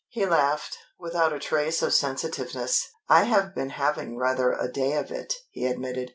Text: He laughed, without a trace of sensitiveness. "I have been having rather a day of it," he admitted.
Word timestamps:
He 0.09 0.25
laughed, 0.25 0.79
without 0.97 1.31
a 1.31 1.37
trace 1.37 1.83
of 1.83 1.93
sensitiveness. 1.93 2.87
"I 3.07 3.25
have 3.25 3.53
been 3.53 3.69
having 3.69 4.17
rather 4.17 4.51
a 4.51 4.67
day 4.67 4.93
of 4.93 5.11
it," 5.11 5.35
he 5.51 5.67
admitted. 5.67 6.09